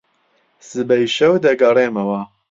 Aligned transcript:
سبەی 0.69 1.05
شەو 1.15 1.33
دەگەڕێمەوە. 1.45 2.21